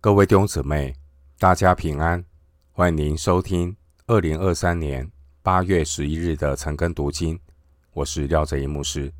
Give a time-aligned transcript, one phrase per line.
[0.00, 0.94] 各位弟兄姊妹，
[1.40, 2.24] 大家平安！
[2.70, 3.76] 欢迎您收听
[4.06, 5.10] 二零二三年
[5.42, 7.36] 八月十一日的晨更读经。
[7.94, 9.12] 我是廖哲一牧师。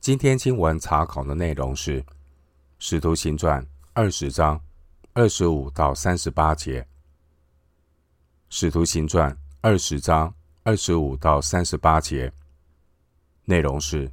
[0.00, 2.02] 今天经文查考的内容是
[2.80, 3.62] 《使徒行传》
[3.92, 4.60] 二十章
[5.12, 6.82] 二十五到三十八节，
[8.48, 10.34] 《使徒行传》二十章
[10.64, 12.32] 二十五到三十八节
[13.44, 14.10] 内容是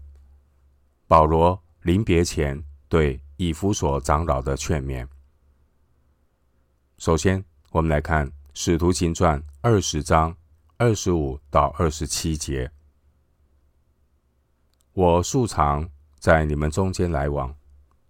[1.08, 5.08] 保罗临别前对以弗所长老的劝勉。
[6.98, 10.36] 首先，我们来看《使徒行传》二十章
[10.78, 12.72] 二十五到二十七节。
[14.94, 15.90] 我素常
[16.20, 17.54] 在你们中间来往，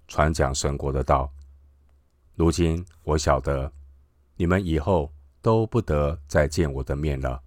[0.08, 1.34] 传讲神国的道。
[2.36, 3.74] 如今我晓得，
[4.36, 7.42] 你们以后都不得再见我的面了，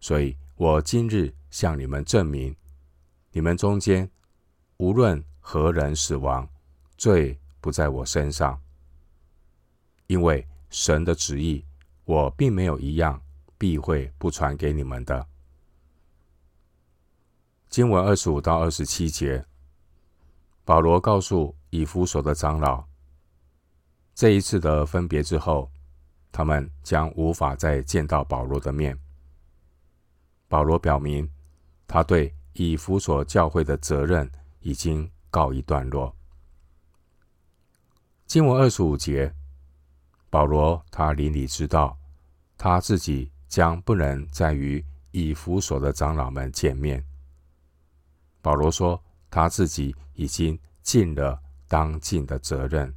[0.00, 2.56] 所以我今日向你们证明：
[3.30, 4.10] 你们中间
[4.78, 6.48] 无论何人死亡，
[6.96, 8.58] 罪不在我身上。
[10.08, 11.64] 因为神的旨意，
[12.04, 13.20] 我并没有一样
[13.58, 15.26] 避讳不传给你们的。
[17.68, 19.44] 经文二十五到二十七节，
[20.64, 22.84] 保罗告诉以弗所的长老，
[24.14, 25.70] 这一次的分别之后，
[26.30, 28.96] 他们将无法再见到保罗的面。
[30.48, 31.28] 保罗表明，
[31.88, 36.14] 他对以弗所教会的责任已经告一段落。
[38.26, 39.34] 经文二十五节。
[40.28, 41.96] 保罗他灵里知道，
[42.58, 47.04] 他自己将不能再与以弗所的长老们见面。
[48.42, 52.94] 保罗说，他自己已经尽了当尽的责任。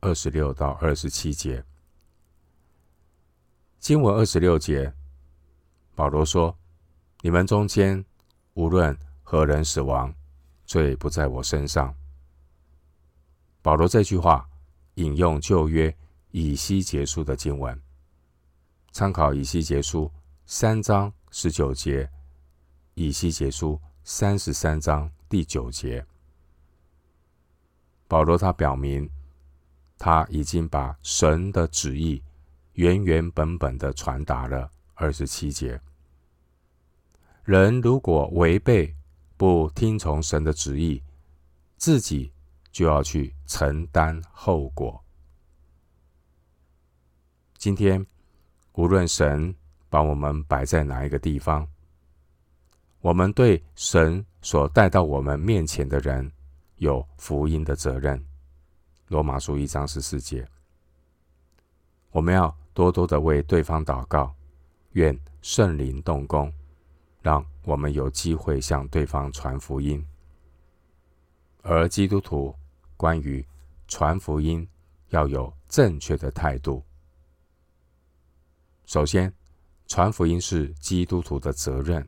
[0.00, 1.64] 二十六到二十七节，
[3.78, 4.92] 经文二十六节，
[5.94, 6.58] 保罗说
[7.22, 8.04] ：“你们中间
[8.54, 10.12] 无论何人死亡，
[10.64, 11.94] 罪不在我身上。”
[13.62, 14.48] 保罗这句话
[14.94, 15.96] 引用旧约。
[16.32, 17.80] 以西结书的经文，
[18.90, 20.10] 参考以西结书
[20.46, 22.10] 三章十九节，
[22.94, 26.04] 以西结书三十三章第九节。
[28.08, 29.08] 保罗他表明，
[29.98, 32.22] 他已经把神的旨意
[32.72, 34.70] 原原本本的传达了。
[34.94, 35.80] 二十七节，
[37.44, 38.94] 人如果违背
[39.36, 41.02] 不听从神的旨意，
[41.76, 42.32] 自己
[42.70, 45.01] 就要去承担后果。
[47.62, 48.04] 今天，
[48.72, 49.54] 无论神
[49.88, 51.64] 把我们摆在哪一个地方，
[53.00, 56.28] 我们对神所带到我们面前的人
[56.78, 58.20] 有福音的责任。
[59.06, 60.44] 罗马书一章十四节，
[62.10, 64.34] 我们要多多的为对方祷告，
[64.94, 66.52] 愿圣灵动工，
[67.20, 70.04] 让我们有机会向对方传福音。
[71.62, 72.52] 而基督徒
[72.96, 73.46] 关于
[73.86, 74.66] 传福音
[75.10, 76.82] 要有正确的态度。
[78.92, 79.32] 首先，
[79.86, 82.06] 传福音是基督徒的责任。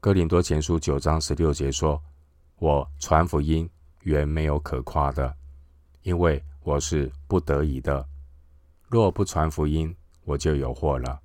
[0.00, 2.02] 哥林多前书九章十六节说
[2.58, 3.70] ：“我传福音
[4.00, 5.36] 原没有可夸的，
[6.02, 8.04] 因为我是不得已的。
[8.88, 11.22] 若不传福音，我就有祸了。”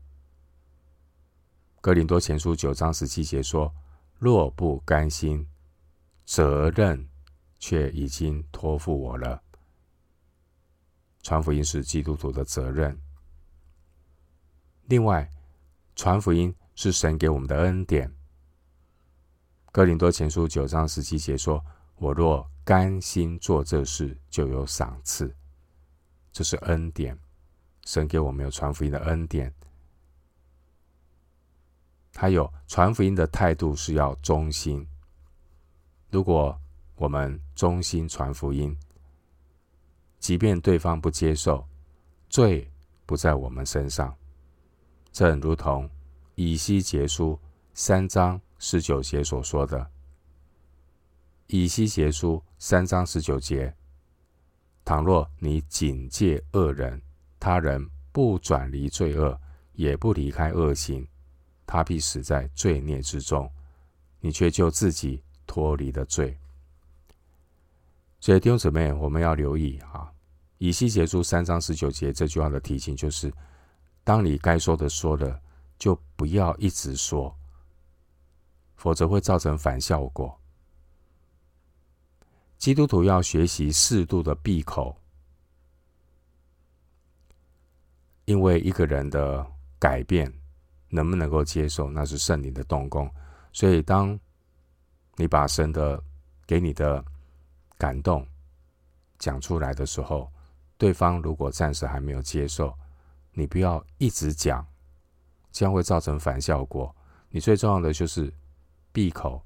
[1.82, 3.74] 哥林多前书九章十七节说
[4.20, 5.48] ：“若不甘心，
[6.28, 7.10] 责任
[7.58, 9.42] 却已经托付我了。”
[11.24, 12.96] 传福音是基督徒的责任。
[14.90, 15.30] 另外，
[15.96, 18.12] 传福音是神给我们的恩典。
[19.72, 21.64] 哥林多前书九章十七节说
[21.98, 25.32] ：“我若甘心做这事，就有赏赐。”
[26.34, 27.16] 这是恩典，
[27.86, 29.54] 神给我们有传福音的恩典。
[32.16, 34.84] 还有传福音的态度是要忠心。
[36.10, 36.60] 如果
[36.96, 38.76] 我们忠心传福音，
[40.18, 41.64] 即便对方不接受，
[42.28, 42.68] 罪
[43.06, 44.16] 不在我们身上。
[45.19, 45.90] 正如同
[46.35, 47.38] 以西结书
[47.74, 49.85] 三章十九节所说的，
[51.47, 53.75] 以西结书三章十九节：
[54.85, 57.02] 倘若你警戒恶人，
[57.38, 59.38] 他人不转离罪恶，
[59.73, 61.05] 也不离开恶行，
[61.66, 63.52] 他必死在罪孽之中，
[64.22, 66.38] 你却救自己脱离了罪。
[68.22, 70.09] 所以弟兄姊妹，我们要留意啊，
[70.59, 73.29] 以西结书三章十九节这句话的提醒就是。
[74.03, 75.41] 当你该说的说了，
[75.78, 77.35] 就不要一直说，
[78.75, 80.35] 否则会造成反效果。
[82.57, 84.96] 基督徒要学习适度的闭口，
[88.25, 89.46] 因为一个人的
[89.79, 90.31] 改变
[90.90, 93.09] 能不能够接受，那是圣灵的动工。
[93.53, 94.19] 所以，当
[95.16, 96.03] 你把神的
[96.46, 97.03] 给你的
[97.78, 98.28] 感动
[99.17, 100.29] 讲出来的时候，
[100.78, 102.78] 对方如果暂时还没有接受，
[103.40, 104.68] 你不要一直讲，
[105.50, 106.94] 这样会造成反效果。
[107.30, 108.34] 你最重要的就是
[108.91, 109.41] 闭口，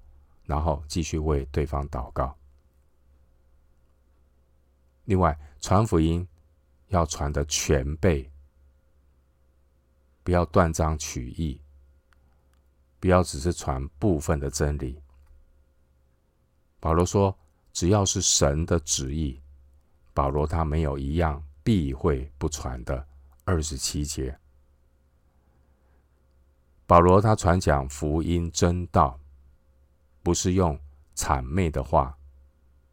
[0.46, 2.36] 然后继续为对方祷告。
[5.06, 6.28] 另外，传福音
[6.88, 8.32] 要传的全备，
[10.24, 11.62] 不要断章取义，
[13.00, 15.00] 不要只是传部分的真理。
[16.80, 17.38] 保罗说
[17.72, 19.40] ：“只要是神的旨意。”
[20.16, 23.08] 保罗他没有一样避讳不传的。
[23.46, 24.38] 二十七节，
[26.86, 29.20] 保罗他传讲福音真道，
[30.22, 30.80] 不是用
[31.16, 32.18] 谄媚的话。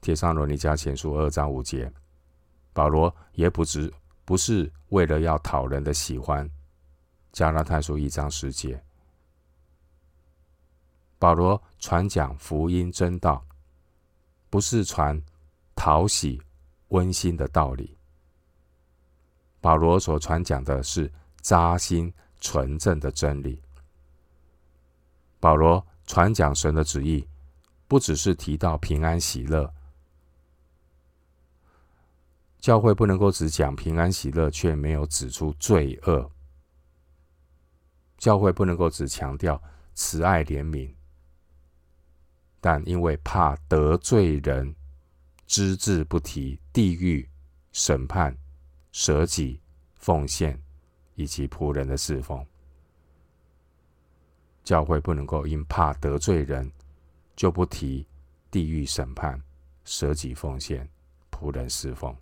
[0.01, 1.93] 帖撒罗尼迦前书二章五节，
[2.73, 3.93] 保罗也不只
[4.25, 6.51] 不是为了要讨人的喜欢。
[7.33, 8.83] 加拉太书一章十节，
[11.19, 13.45] 保罗传讲福音真道，
[14.49, 15.23] 不是传
[15.75, 16.41] 讨喜。
[16.89, 17.97] 温馨的道理，
[19.61, 23.63] 保罗所传讲的是扎心纯正的真理。
[25.39, 27.27] 保罗传讲神的旨意，
[27.87, 29.73] 不只是提到平安喜乐。
[32.59, 36.31] 教会不能够只讲平安喜乐，却没有指出罪恶。
[38.19, 39.63] 教会不能够只强调
[39.95, 40.95] 慈爱怜悯，
[42.61, 44.75] 但因为怕得罪人。
[45.47, 47.29] 只字不提地狱
[47.73, 48.39] 审判、
[48.93, 49.61] 舍己
[49.95, 50.61] 奉献
[51.15, 52.45] 以及仆人的侍奉。
[54.63, 56.71] 教会不能够因怕得罪人，
[57.35, 58.07] 就不提
[58.51, 59.41] 地狱审判、
[59.85, 60.89] 舍己奉献、
[61.31, 62.17] 仆人侍奉。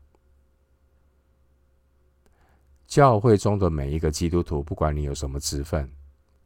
[2.87, 5.91] 教会中的每一个基督徒，不管你有什么职分，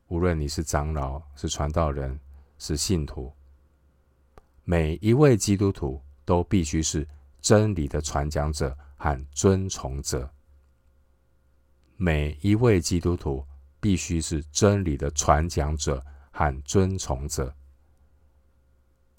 [0.08, 2.18] 无论你是长老、是传道人、
[2.58, 3.32] 是信徒，
[4.64, 6.02] 每一位基督徒。
[6.25, 7.04] 都必须是
[7.42, 10.32] 真理的传讲者和遵从者。
[11.96, 13.44] 每一位基督徒
[13.80, 17.54] 必须是真理的传讲者和遵从者。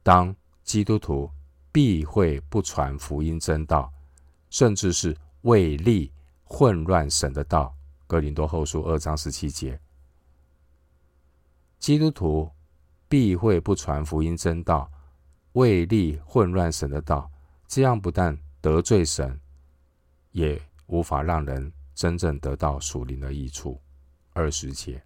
[0.02, 1.30] 当基督徒
[1.72, 3.92] 避讳不传福音真道，
[4.50, 6.12] 甚至是为利
[6.44, 7.76] 混乱神的道，
[8.08, 9.80] 哥林多后书二章十七节。
[11.78, 12.50] 基督徒
[13.10, 14.90] 避讳不传福音真道。
[15.54, 17.30] 为利混乱神的道，
[17.76, 19.42] 这样不但得罪神，
[20.30, 23.82] 也无法让人真正得到属灵的益处。
[24.34, 25.04] 二十节，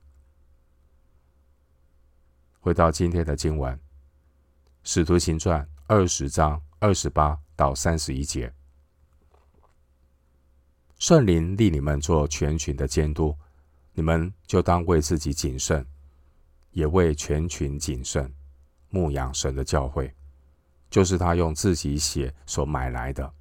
[2.59, 3.73] 回到今天的经文，
[4.83, 8.53] 《使徒行传》二十章二十八到三十一节，
[10.99, 13.33] 圣灵立你们做全群的监督，
[13.93, 15.87] 你们就当为自己谨慎，
[16.71, 18.29] 也为全群谨慎，
[18.89, 20.13] 牧养神的教会。
[20.89, 23.31] 就是他用自己血所买来的。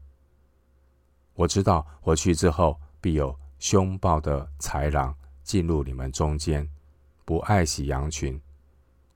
[1.35, 6.69] 我知道我去之后，必有凶暴的豺狼进入你们中间，
[7.25, 8.41] 不爱惜羊群。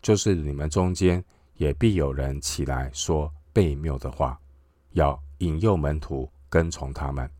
[0.02, 1.22] 就是你们中间
[1.54, 4.40] 也必有人起来说悖谬的话，
[4.92, 7.30] 要引诱门徒跟从他们。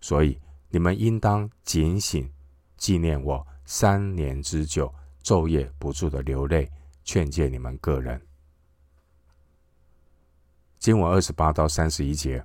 [0.00, 0.38] 所以
[0.68, 2.30] 你们应当警醒，
[2.76, 6.70] 纪念我三年之久，昼夜不住的流泪，
[7.04, 8.20] 劝诫你们个人。
[10.80, 12.42] 经文二十八到三十一节，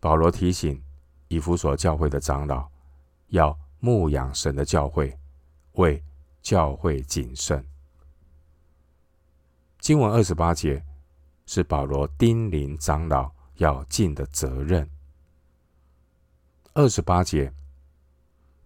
[0.00, 0.82] 保罗提醒
[1.28, 2.66] 以弗所教会的长老，
[3.28, 5.14] 要牧养神的教会，
[5.72, 6.02] 为
[6.40, 7.62] 教会谨慎。
[9.80, 10.82] 经文二十八节
[11.44, 14.88] 是保罗叮咛长老要尽的责任。
[16.72, 17.52] 二十八节，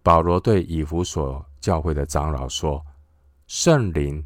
[0.01, 2.85] 保罗对以弗所教会的长老说
[3.47, 4.25] ：“圣灵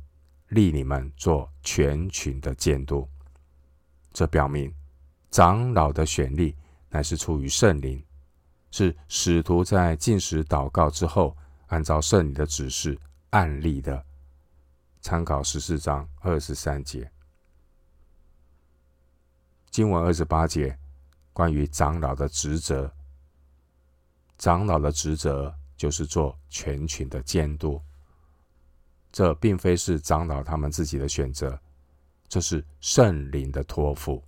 [0.50, 3.10] 立你们做全群的监督。”
[4.12, 4.74] 这表明，
[5.32, 6.56] 长老的选立
[6.89, 8.04] 乃是出于圣灵，
[8.72, 11.36] 是使徒在禁食祷告之后，
[11.68, 12.98] 按照圣灵的指示
[13.30, 14.04] 按立的。
[15.01, 17.10] 参考十四章二十三节，
[19.72, 20.78] 经文二十八节，
[21.32, 22.92] 关于长老的职责。
[24.38, 27.82] 长老的职责就是做全群的监督，
[29.12, 31.58] 这并非是长老他们自己的选择。
[32.30, 34.24] 这是圣灵的托付，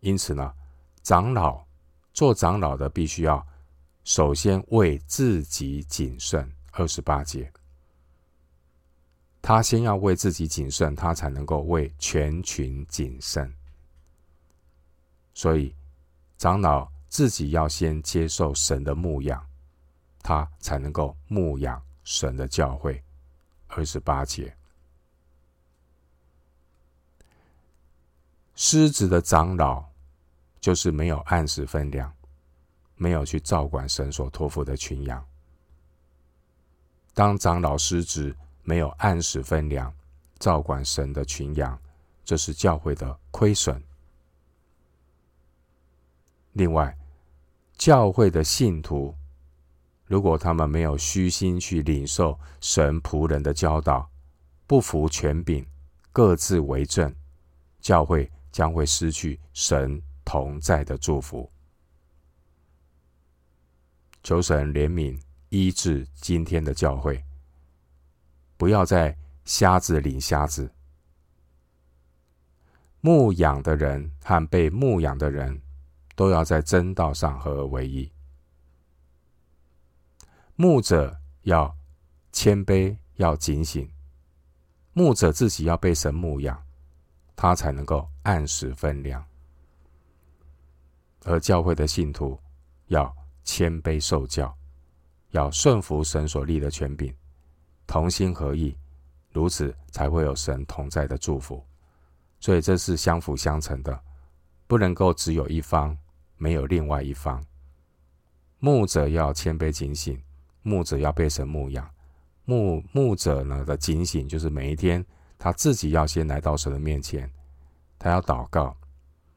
[0.00, 0.52] 因此呢，
[1.00, 1.64] 长老
[2.12, 3.46] 做长老的必须要
[4.02, 6.52] 首先为自己谨慎。
[6.72, 7.52] 二十八节，
[9.40, 13.54] 他先要为自己谨慎，他才能够为全群谨慎。
[15.34, 15.76] 所以，
[16.38, 19.46] 长老自己要先接受神的牧养，
[20.22, 23.00] 他才能够牧养神的教会。
[23.68, 24.56] 二十八节。
[28.54, 29.84] 失职的长老
[30.60, 32.12] 就是没有按时分粮，
[32.96, 35.24] 没有去照管神所托付的群羊。
[37.14, 39.92] 当长老失职，没有按时分粮，
[40.38, 41.78] 照管神的群羊，
[42.24, 43.82] 这是教会的亏损。
[46.52, 46.96] 另外，
[47.76, 49.14] 教会的信徒，
[50.06, 54.08] 如果他们没有虚心去领受神仆人的教导，
[54.66, 55.66] 不服权柄，
[56.12, 57.14] 各自为政，
[57.80, 61.50] 教会将会失去神同在的祝福。
[64.22, 65.20] 求神怜悯。
[65.54, 67.22] 医治今天的教会，
[68.56, 70.72] 不要再瞎子领瞎子。
[73.02, 75.60] 牧养的人和被牧养的人，
[76.16, 78.10] 都要在真道上合而为一。
[80.56, 81.76] 牧者要
[82.32, 83.92] 谦卑，要警醒。
[84.94, 86.64] 牧者自己要被神牧养，
[87.42, 89.20] 他才能够按时分粮。
[91.24, 92.38] 而教会的信徒
[92.86, 94.56] 要谦卑受教。
[95.32, 97.12] 要顺服神所立的权柄，
[97.84, 98.76] 同心合意，
[99.32, 101.66] 如此才会有神同在的祝福。
[102.38, 104.00] 所以这是相辅相成的，
[104.68, 105.98] 不能够只有一方，
[106.36, 107.42] 没有另外一方。
[108.60, 110.22] 牧者要谦卑警醒，
[110.62, 111.90] 牧者要被神牧养。
[112.44, 115.04] 牧牧者呢的警醒，就是每一天
[115.42, 117.28] 他自己要先来到神的面前，
[117.98, 118.76] 他要祷告，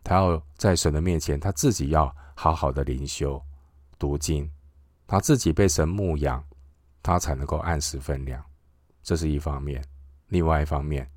[0.04, 3.42] 他要在神的面前，他自己要好好的灵修、
[3.98, 4.48] 读经。
[5.08, 6.46] 他自己被神牧养，
[7.02, 8.40] 他才能够按时分粮，
[9.02, 9.84] 这是一方面。
[10.28, 11.10] 另外一方面，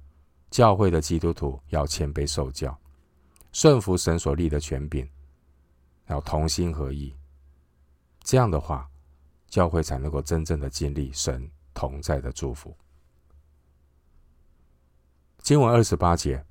[0.51, 2.75] 教会的基督徒要谦卑受教，
[3.53, 5.07] 顺服神所立的权柄，
[6.07, 7.15] 要同心合意。
[8.23, 8.89] 这样的话，
[9.51, 12.75] 教会才能够真正的经历神同在的祝福。
[15.43, 16.45] 经文二十八节，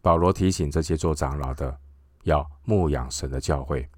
[0.00, 1.78] 保罗提醒这些做长老的，
[2.24, 3.88] 要牧养神的教会。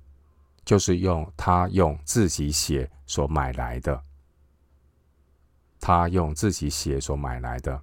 [0.65, 4.03] 就是用他用自己血所买来的，
[5.79, 7.83] 他用自己血所买来的。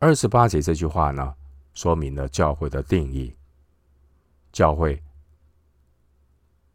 [0.00, 1.36] 二十八节这句话呢，
[1.74, 3.36] 说明了教会的定义。
[4.50, 5.00] 教会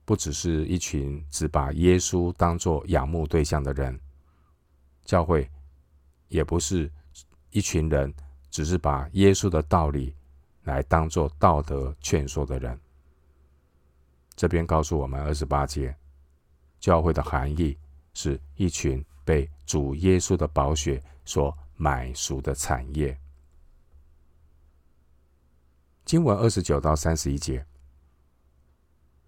[0.06, 4.00] 不只是一群只把耶稣当作仰慕对象的人，
[5.04, 5.52] 教会
[6.30, 6.90] 也不是
[7.54, 8.14] 一群人
[8.52, 10.14] 只是把耶稣的道理
[10.64, 12.78] 来当做道德劝说的人。
[14.36, 15.96] 这边告诉我们二十八节，
[16.80, 17.78] 教会的含义
[18.16, 23.18] 是一群被主耶稣的宝血所买赎的产业。
[26.04, 27.64] 经文二十九到三十一节，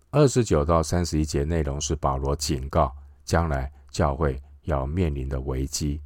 [0.09, 6.01] 二十九到三十一节内容是保罗警告将来教会要面临的危机。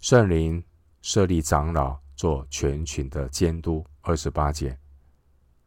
[0.00, 0.62] 圣灵
[1.02, 3.84] 设立长老做全群的监督。
[4.02, 4.78] 二十八节，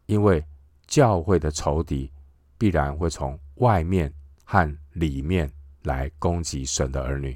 [0.06, 0.44] 因为。
[0.86, 2.12] 教会的仇敌
[2.58, 4.14] 必然会从外面
[4.44, 5.52] 和里面
[5.84, 7.36] 来攻击神的儿女。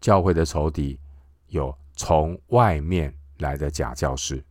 [0.00, 0.98] 教会的仇敌
[1.46, 4.44] 有从外面来的假教师，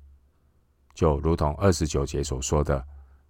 [0.95, 2.83] 就如同二十九节所说的，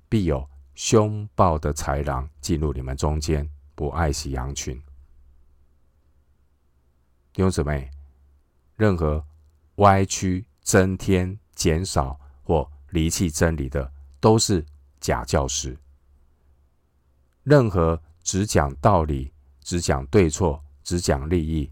[0.08, 4.80] 必有凶暴的豺狼进入你们中间，不爱惜羊群。
[7.40, 7.90] 弟兄姊妹，
[8.76, 9.26] 任何
[9.76, 14.66] 歪曲、增添、减少或离弃真理的都是
[15.00, 15.78] 假教师。
[17.44, 19.32] 任何只讲道理、
[19.62, 21.72] 只讲对错、只讲利益，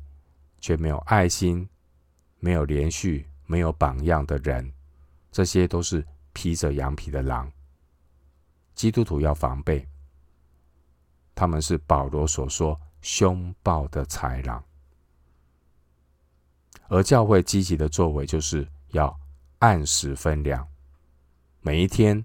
[0.61, 1.67] 却没有爱心、
[2.39, 4.71] 没有连续、没有榜样的人，
[5.33, 7.51] 这些都是披着羊皮的狼。
[8.73, 9.85] 基督徒要防备，
[11.35, 14.63] 他们是保罗所说凶暴的豺狼。
[16.89, 19.17] 而教会积极的作为，就是要
[19.59, 20.65] 按时分粮。
[21.61, 22.23] 每一天，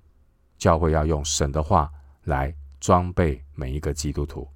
[0.59, 1.91] 教会要用神的话
[2.25, 4.49] 来装备每一个基督徒。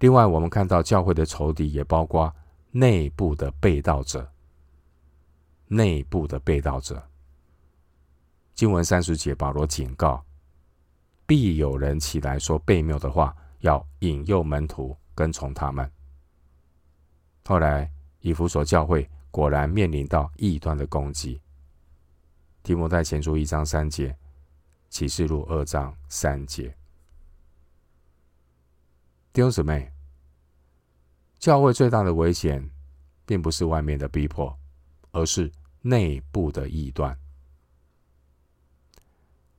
[0.00, 2.34] 另外，我们看到教会的仇敌也包括
[2.70, 4.30] 内部的背道者。
[5.68, 7.02] 内部的背道者，
[8.54, 10.24] 经文三十节，保罗警告：
[11.26, 15.90] 必有人起来说悖谬的话，要引诱门徒跟从他们。
[17.46, 17.88] 后来，
[18.22, 21.40] 以弗所教会果然面临到异端的攻击。
[22.64, 24.16] 提摩太前书一章三节，
[24.90, 26.74] 启示录二章三节。
[29.32, 29.92] 弟兄姊妹，
[31.38, 32.68] 教会最大的危险，
[33.24, 34.52] 并不是外面的逼迫，
[35.12, 35.48] 而是
[35.82, 37.16] 内部的异端。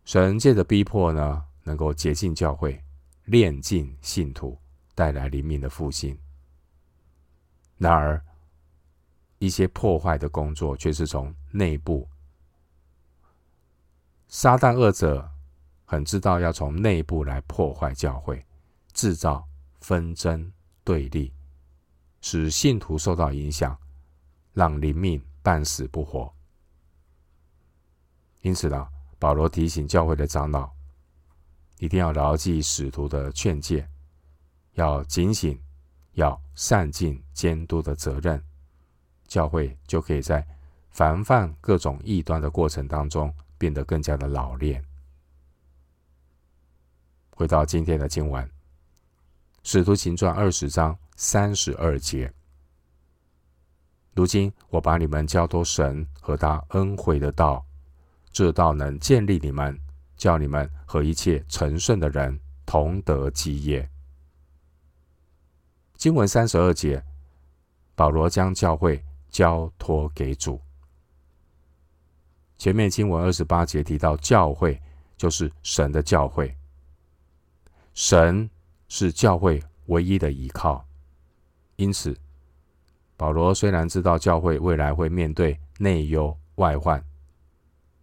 [0.04, 2.84] 神界的逼迫呢，能够洁净教会，
[3.24, 4.60] 炼净信徒，
[4.94, 6.18] 带来灵命的复兴。
[7.78, 8.24] 然而，
[9.38, 12.08] 一些破坏的工作，却是从内部
[14.28, 15.30] 撒旦恶者
[15.86, 18.46] 很知道要从内部来破坏教会，
[18.94, 19.48] 制造
[19.80, 20.52] 纷争
[20.84, 21.32] 对立，
[22.20, 23.78] 使信徒受到影响，
[24.54, 26.34] 让灵命半死不活。
[28.42, 28.88] 因此呢，
[29.20, 30.70] 保罗提醒教会的长老，
[31.78, 33.88] 一定要牢记使徒的劝诫，
[34.74, 35.62] 要警醒，
[36.18, 38.44] 要善尽监督的责任，
[39.28, 40.44] 教会就可以在
[40.90, 44.84] 防范各种异端的过程当中变得更加的老练。
[47.30, 48.44] 回到今天的经文，
[49.62, 52.34] 《使徒行传》二十章三十二节。
[54.16, 57.64] 如今我把你们交托神和他恩惠的道，
[58.32, 59.80] 这道能建立你们，
[60.16, 63.88] 叫你们和一切成圣的人同得基业。
[65.98, 67.04] 经文三十二节，
[67.96, 70.62] 保罗将教会交托给主。
[72.56, 74.80] 前面经文二十八节提到，教会
[75.18, 76.56] 就是神的教会，
[77.96, 78.48] 神
[78.88, 80.86] 是教会唯一的依靠。
[81.78, 82.16] 因此，
[83.16, 87.04] 保罗虽然知道教会未来会面对内忧外患，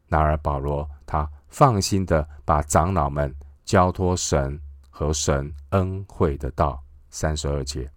[0.09, 3.33] 然而保罗他放心的把长老们
[3.65, 4.61] 交托神
[4.91, 6.84] 和神恩惠的道。
[7.14, 7.88] 三十二节。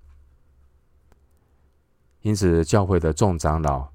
[2.21, 3.89] 因此，教会的众长老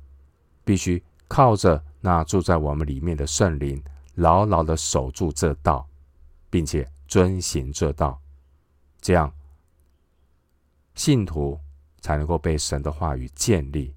[0.64, 1.80] 必须靠着。
[2.04, 3.80] 那住在我们里面的圣灵，
[4.16, 5.86] 牢牢的守住这道，
[6.50, 8.20] 并且遵行这道，
[9.00, 9.32] 这样
[10.96, 11.56] 信徒
[12.00, 13.94] 才能够被神的话语建立，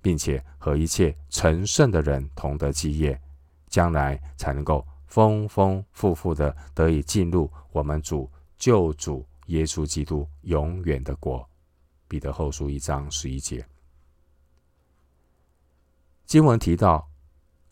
[0.00, 3.20] 并且和一切成圣的人同得基业，
[3.68, 11.48] 将来才能够丰丰富富的得以进入我们主救主耶稣基督永远的国。
[12.06, 13.66] 彼得后书一章十一节，
[16.26, 17.08] 经文提到。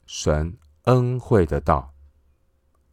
[0.04, 1.94] 神恩惠的道，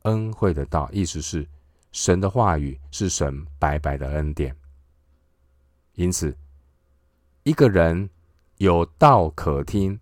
[0.03, 1.45] 恩惠的道，意思是
[1.91, 4.55] 神的话语是神白白的恩典。
[5.95, 6.37] 因此，
[7.43, 8.09] 一个人
[8.57, 9.99] 有道可听，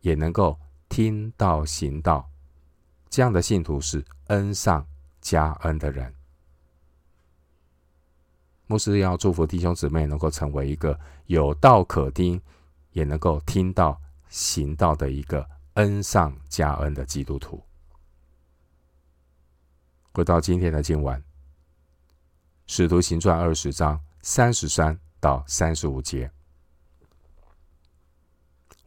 [0.00, 2.28] 也能够听到行道，
[3.10, 4.84] 这样的信徒是恩上
[5.20, 6.12] 加恩的人。
[8.66, 12.40] 牧师要祝福弟兄姊妹能够成为一个有道可听，
[12.92, 15.46] 也能够听到行道的一个。
[15.76, 17.62] 恩上加恩的基督徒，
[20.14, 21.20] 回到今天的经文，
[22.66, 26.30] 《使徒行传》二十章三十三到三十五节。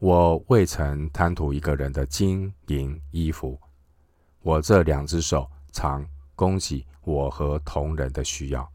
[0.00, 3.56] 我未曾贪图一个人的金银衣服，
[4.40, 8.68] 我这两只手常供给我和同人的需要，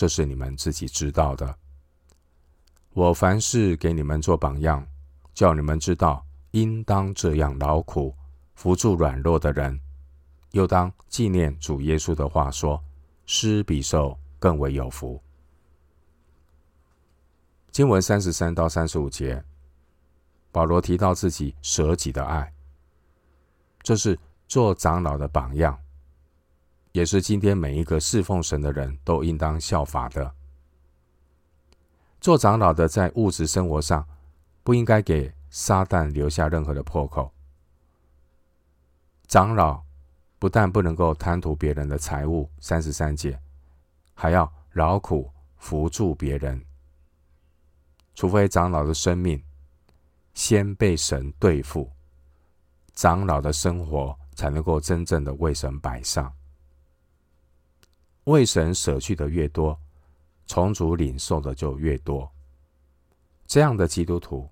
[0.00, 1.54] 这是你们自己知道的。
[2.94, 4.86] 我凡事给你们做榜样，
[5.34, 6.24] 叫你们知道。
[6.52, 8.16] 应当这样劳苦，
[8.54, 9.78] 扶助软弱的人，
[10.52, 12.82] 又当纪念主耶稣的话说
[13.26, 15.22] ：“施比受更为有福。”
[17.70, 19.44] 经文三十三到三十五节，
[20.50, 22.50] 保罗提到自己舍己的爱，
[23.82, 25.78] 这是做长老的榜样，
[26.92, 30.34] 也是今天每一个侍奉神的人都应当效法的。
[32.20, 34.06] 做长老的在物质生活上，
[34.62, 37.32] 不应该给撒旦留下任何的破口。
[39.26, 39.82] 长老
[40.38, 43.40] 不但不能够贪图别人的财物，三十三节，
[44.12, 46.60] 还要劳苦扶助别人。
[48.14, 49.42] 除非长老的生命
[50.34, 51.90] 先被神对付，
[52.94, 56.30] 长老的生活才能够真正的为神摆上。
[58.24, 59.78] 为神舍去的越多，
[60.46, 62.30] 从主领受的就越多。
[63.46, 64.48] 这样的基督徒。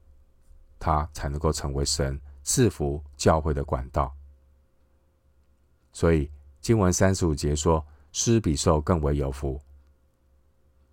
[0.81, 4.15] 他才能够成为神赐福教会的管道。
[5.93, 9.61] 所以经文三十五节说：“施比受更为有福。”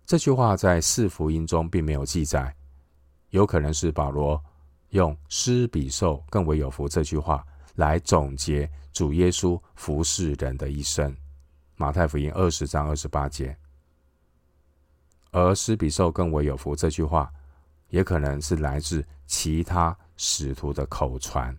[0.04, 2.52] 这句话在四福音中并没有记载，
[3.30, 4.42] 有可能是保罗
[4.88, 11.16] 用“施比受更为有福”这句话来总结主耶稣服侍人的一生。
[11.76, 13.56] 马太福音二十章二十八节，
[15.30, 17.32] 而“施比受更为有福”这句话。
[17.88, 21.56] 也可能是来自其他使徒的口传。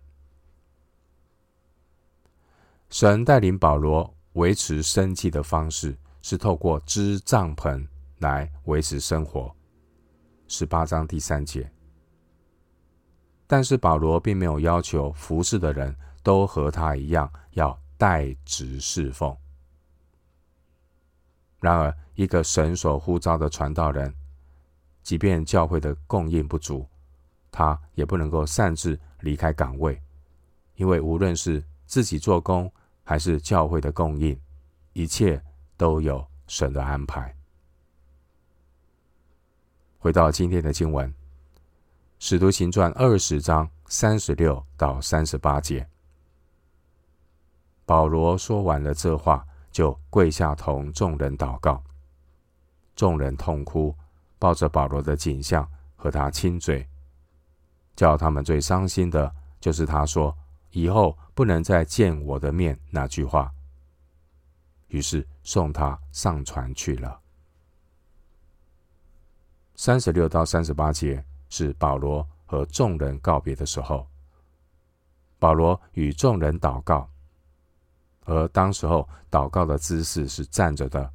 [2.90, 7.86] 神带领保罗维持生计的方式是透过织帐篷
[8.18, 9.54] 来维持生活。
[10.48, 11.70] 十八章第三节。
[13.46, 19.34] 但是保罗并没有要求服侍的人都和他一样要代职侍奉。
[21.60, 24.14] 然而，一个神所呼召的传道人。
[25.02, 26.86] 即便教会的供应不足，
[27.50, 30.00] 他也不能够擅自离开岗位，
[30.76, 32.70] 因为无论是自己做工
[33.04, 34.38] 还是教会的供应，
[34.92, 35.42] 一切
[35.78, 37.34] 都有神的安排。
[39.98, 41.08] 回到今天的经文，
[42.18, 45.88] 《使徒行传》二十章三十六到三十八节，
[47.86, 51.82] 保罗说完了这话，就跪下同众人祷告。
[52.96, 53.94] 众人痛哭，
[54.38, 56.86] 抱着保罗的景象和他亲嘴。
[57.94, 60.36] 叫他们最伤心的，就是他说。
[60.70, 63.50] 以后不能再见我的面那句话。
[64.88, 67.18] 于是送他上船去了。
[69.74, 74.06] 三十六到三十八节是保罗和众人告别的时候。
[75.38, 77.08] 保罗与众人祷告，
[78.28, 81.10] 而当时候祷告的姿势是站着的，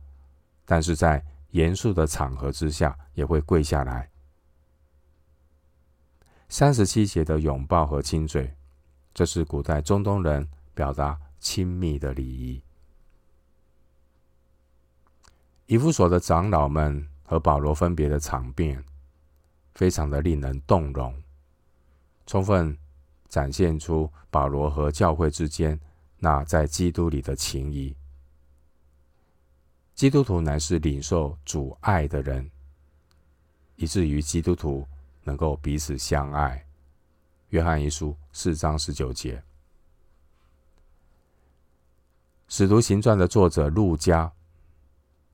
[0.65, 4.09] 但是在严肃的场合之下也会跪下来。
[6.49, 8.51] 三十七节的拥抱和亲嘴。
[9.13, 12.59] 这是古代中东人表达亲密的礼仪。
[15.67, 18.83] 以弗所的长老们和保罗分别的场面，
[19.75, 21.15] 非常的令人动容，
[22.25, 22.75] 充分
[23.29, 25.79] 展现出保罗和教会之间
[26.23, 27.93] 那在基督里的情谊。
[29.93, 32.49] 基督徒乃是领受主爱的人，
[33.75, 34.87] 以至于基督徒
[35.25, 36.65] 能够彼此相爱。
[37.49, 39.35] 约翰一书四章十九节，
[42.47, 44.31] 《使徒行传》的作者路加，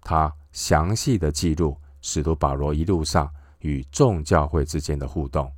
[0.02, 5.54] 他详细的记录使徒保罗一路上与众教会之间的互动，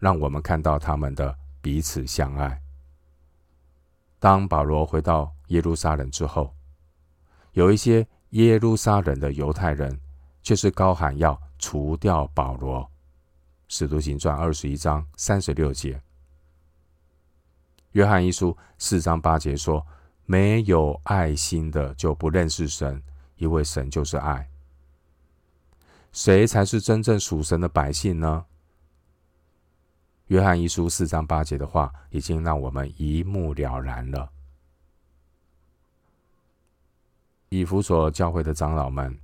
[0.00, 2.60] 让我们看到他们的彼此相爱。
[4.18, 6.54] 当保罗回到耶路撒冷之后，
[7.52, 10.00] 有一些耶路撒冷的犹太人
[10.42, 12.88] 却是高喊要除掉保罗。
[13.68, 16.00] 使徒行传二十一章三十六节，
[17.92, 19.86] 约翰一书四章八节说
[20.24, 23.02] ：“没有爱心的就不认识神，
[23.36, 24.48] 因为神就是爱。”
[26.12, 28.46] 谁才是真正属神的百姓呢？
[30.28, 34.30] 约翰一书四章八节的话，已经让我们一目了然了。
[37.48, 39.18] 以弗所教会的长老们，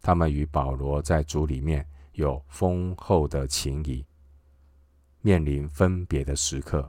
[0.00, 1.86] 他们与保罗在主里面。
[2.14, 4.06] 有丰厚的情谊，
[5.20, 6.88] 面临分别的时刻，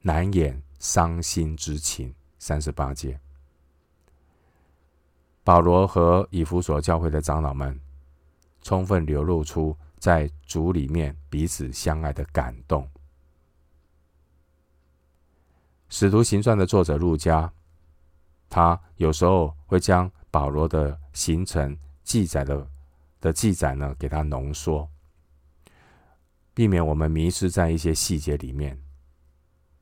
[0.00, 2.14] 难掩伤心之情。
[2.38, 3.20] 三十八节，
[5.44, 7.78] 保罗和以弗所教会的长老们，
[8.62, 12.90] 充分流露出在主里面彼此相爱的感动。
[15.88, 17.52] 使徒行传的作者路加，
[18.50, 22.68] 他有时候会将保罗的行程记载的。
[23.20, 24.90] 的记载呢，给它浓缩，
[26.52, 28.76] 避免我们迷失在一些细节里面。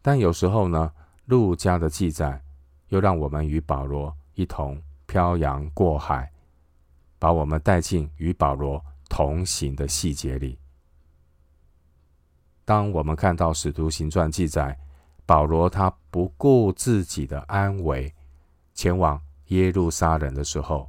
[0.02, 0.92] 但有时候呢，
[1.24, 2.44] 路加的记载
[2.88, 6.30] 又让我们与保罗一同漂洋过海，
[7.18, 10.59] 把我们带进与保罗同行的细节里。
[12.64, 14.79] 当我们看到《使徒行传》记载
[15.27, 18.14] 保罗他不顾自己的安危，
[18.73, 20.88] 前往耶路撒冷的时候，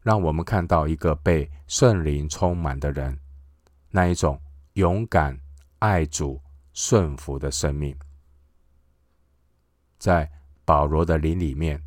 [0.00, 3.18] 让我们看到一个被圣灵充满的人，
[3.90, 4.40] 那一种
[4.72, 5.40] 勇敢、
[5.78, 6.40] 爱主、
[6.72, 7.96] 顺服的生命。
[9.98, 10.28] 在
[10.64, 11.80] 保罗的灵里面，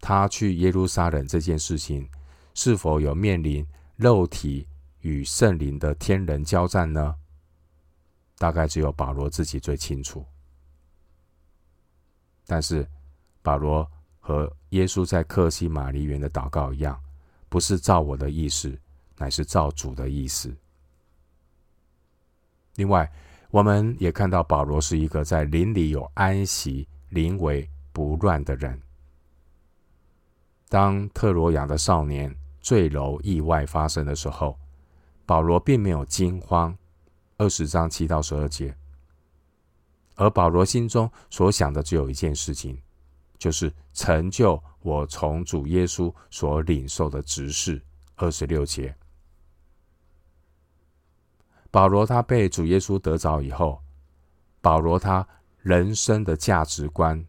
[0.00, 2.08] 他去耶路撒冷这件事情，
[2.58, 4.66] 是否有面临肉体
[5.02, 7.14] 与圣灵的天人交战呢？
[8.36, 10.26] 大概只有保罗自己最清楚。
[12.46, 12.84] 但是
[13.42, 13.88] 保罗。
[14.20, 17.00] 和耶稣在克西马尼园的祷告一样，
[17.48, 18.78] 不是照我的意思，
[19.16, 20.54] 乃是照主的意思。
[22.74, 23.10] 另外，
[23.50, 28.78] 我们也看到保罗是一个在灵里有安息、临危不乱的人。
[30.68, 34.58] 当特罗亚的少年坠楼意外发生的时候，
[35.24, 36.76] 保罗并没有惊慌。
[37.36, 38.76] 二十章七到十二节，
[40.16, 42.80] 而保罗心中所想的只有一件事情。
[43.38, 47.80] 就是成就我从主耶稣所领受的职事。
[48.16, 48.96] 二十六节，
[51.70, 53.80] 保罗他被主耶稣得着以后，
[54.60, 55.24] 保罗他
[55.58, 57.24] 人生的价值观，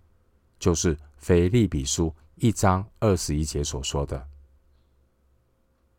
[0.57, 4.27] 就是腓利比书一章二十一节所说的。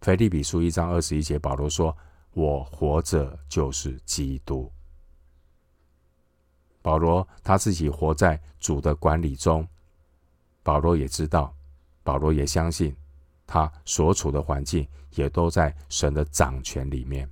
[0.00, 1.94] 腓立比书一章二十一节，保罗说
[2.32, 4.70] ：“我活着就是基督。”
[6.80, 9.66] 保罗他自己活在主的管理中。
[10.62, 11.54] 保罗也知道，
[12.02, 12.96] 保罗也相信，
[13.46, 17.28] 他所处的环境也都在神的掌权里面。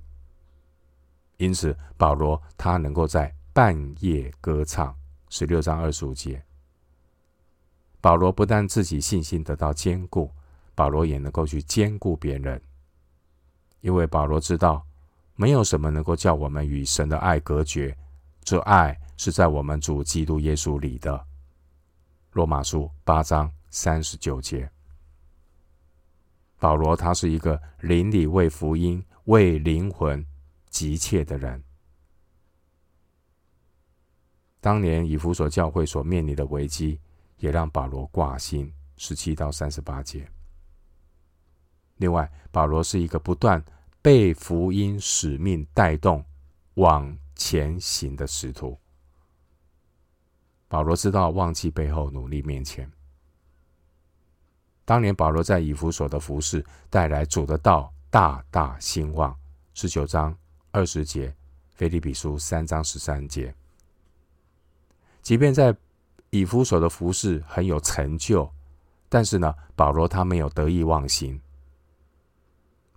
[1.37, 4.95] 因此，保罗他能够在半夜歌唱，
[5.29, 6.43] 十六章二十五节。
[7.99, 10.31] 保罗不但自己信心得到坚固，
[10.79, 12.61] 保罗也能够去兼顾别人，
[13.81, 14.81] 因为保罗知道，
[15.35, 17.93] 没有什么能够叫我们与神的爱隔绝，
[18.45, 21.27] 这爱是在我们主基督耶稣里的。
[22.31, 24.71] 罗马书八章三十九节。
[26.59, 30.25] 保罗他是一个邻里为福音、为灵魂
[30.69, 31.61] 急切的人。
[34.61, 36.97] 当年以弗所教会所面临的危机。
[37.39, 40.25] 也让保罗挂心，十七到三十八节。
[41.99, 43.63] 另外，保罗是一个不断
[44.01, 46.23] 被福音使命带动
[46.75, 48.77] 往前行的使徒。
[50.69, 52.89] 保罗知道忘记背后，努力面前。
[54.85, 59.35] 当年保罗在以弗所的服饰，带来主的道大大兴旺。
[59.73, 60.35] 十九章
[60.71, 61.35] 二十节，
[61.75, 63.53] 腓立比书三章十三节。
[65.21, 65.75] 即便在
[66.29, 68.49] 以弗所的服饰很有成就，
[69.09, 71.39] 但是呢，保罗他没有得意忘形。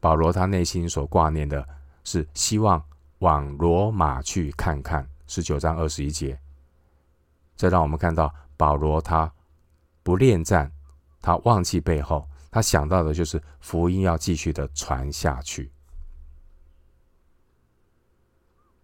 [0.02, 1.64] 保罗他内心所挂念的
[2.02, 2.82] 是希望
[3.20, 6.36] 往罗马去看看，十九章二十一节。
[7.56, 9.32] 这让我们看到保罗他
[10.02, 10.72] 不恋战，
[11.20, 15.70] 他忘记背后，他想到的就是福音要继续的传下去。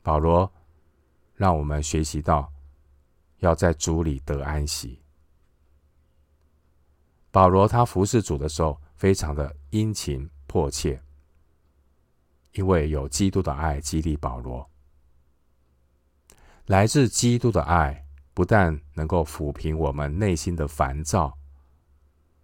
[0.05, 0.49] 保罗
[1.35, 2.49] 让我们学习到。
[3.41, 5.01] 要在主里得安息。
[7.31, 11.01] 保罗他服侍主的时候，非常的殷勤迫切，
[12.59, 14.69] 因为有基督的爱激励保罗。
[16.67, 21.39] 来自基督的爱，不但能够抚平我们内心的烦躁，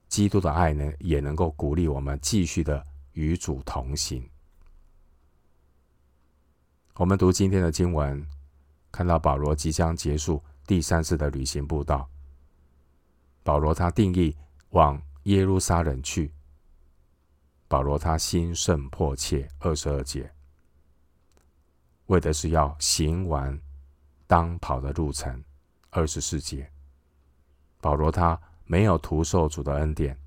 [0.07, 4.25] 基督的爱呢，也能够鼓励我们继续的与主同行。
[6.95, 8.25] 我们读今天的经文，
[8.93, 10.41] 看到保罗即将结束。
[10.65, 12.09] 第三次的旅行布道，
[13.43, 14.37] 保罗他定义
[14.71, 16.33] 往耶路撒冷去。
[17.67, 20.31] 保罗他心甚迫切，二十二节，
[22.07, 23.59] 为的是要行完
[24.27, 25.43] 当跑的路程。
[25.91, 26.71] 二十四节，
[27.81, 30.19] 保罗他没有徒受主的恩典，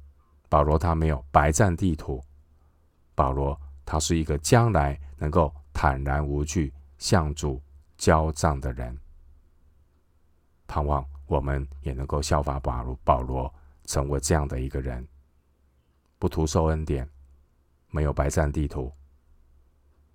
[0.47, 2.23] 保罗他没有白占地土，
[3.13, 7.62] 保罗他是一个将来能够坦然无惧向主
[7.97, 8.97] 交账的人。
[10.67, 13.54] 盼望我们也能够效法保罗，保罗
[13.86, 15.06] 成为这样的一个人，
[16.17, 17.10] 不徒受恩典，
[17.89, 18.93] 没有白占地图，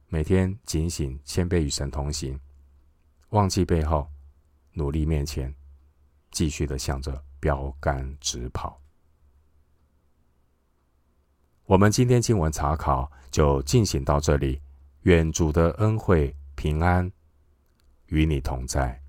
[0.08, 2.38] 每天警醒谦卑与神同行，
[3.30, 4.08] 忘记背后，
[4.72, 5.54] 努力面前，
[6.30, 8.80] 继续的向着标杆直跑。
[11.64, 14.60] 我们今天经文查考就进行到这里，
[15.02, 17.10] 愿主的恩惠平安
[18.06, 19.01] 与你同在。